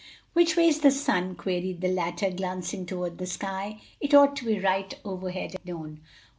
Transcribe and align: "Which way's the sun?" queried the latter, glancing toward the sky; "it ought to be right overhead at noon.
"Which 0.33 0.57
way's 0.57 0.79
the 0.79 0.89
sun?" 0.89 1.35
queried 1.35 1.81
the 1.81 1.87
latter, 1.87 2.31
glancing 2.31 2.87
toward 2.87 3.19
the 3.19 3.27
sky; 3.27 3.81
"it 3.99 4.15
ought 4.15 4.35
to 4.37 4.45
be 4.45 4.57
right 4.59 4.91
overhead 5.05 5.53
at 5.53 5.63
noon. 5.63 6.01